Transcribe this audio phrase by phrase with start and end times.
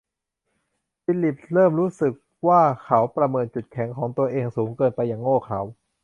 [1.03, 2.13] ฟิลลิปเริ่มรู้สึก
[2.47, 5.61] ว่าเขาประเมินจุดแข็งของตัวเองสูงเกินไปอย่างโง่เขลา